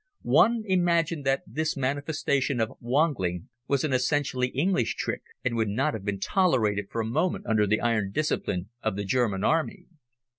One 0.23 0.63
imagined 0.65 1.25
that 1.27 1.43
this 1.45 1.77
manifestation 1.77 2.59
of 2.59 2.71
"wongling" 2.81 3.49
was 3.67 3.83
an 3.83 3.93
essentially 3.93 4.47
English 4.47 4.95
trick, 4.95 5.21
and 5.45 5.55
would 5.55 5.69
not 5.69 5.93
have 5.93 6.03
been 6.05 6.19
tolerated 6.19 6.89
for 6.89 7.01
a 7.01 7.05
moment 7.05 7.45
under 7.45 7.67
the 7.67 7.81
iron 7.81 8.09
discipline 8.09 8.69
of 8.81 8.95
the 8.95 9.05
German 9.05 9.43
Army. 9.43 9.85